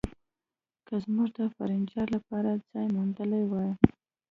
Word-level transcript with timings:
که 0.87 0.95
موږ 1.15 1.29
د 1.37 1.39
فرنیچر 1.55 2.07
لپاره 2.15 2.51
ځای 2.71 2.87
موندلی 2.95 3.43
وای 3.51 3.71